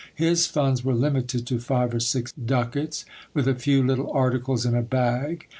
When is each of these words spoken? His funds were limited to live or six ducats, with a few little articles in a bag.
His 0.15 0.47
funds 0.47 0.83
were 0.83 0.95
limited 0.95 1.45
to 1.45 1.59
live 1.69 1.93
or 1.93 1.99
six 1.99 2.31
ducats, 2.33 3.05
with 3.35 3.47
a 3.47 3.53
few 3.53 3.83
little 3.83 4.09
articles 4.11 4.65
in 4.65 4.73
a 4.73 4.81
bag. 4.81 5.45